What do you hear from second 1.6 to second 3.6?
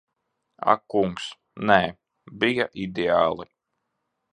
nē. Bija ideāli.